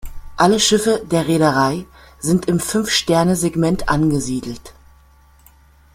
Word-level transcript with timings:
Alle 0.35 0.59
Schiffe 0.59 1.05
der 1.11 1.27
Reederei 1.27 1.85
sind 2.17 2.47
im 2.47 2.59
Fünf-Sterne-Segment 2.59 3.87
angesiedelt. 3.87 4.73